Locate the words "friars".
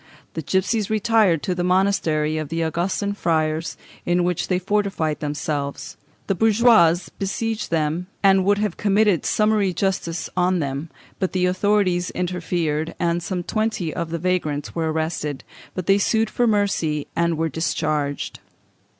3.13-3.77